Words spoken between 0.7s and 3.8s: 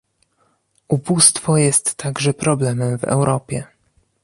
Ubóstwo jest także problemem w Europie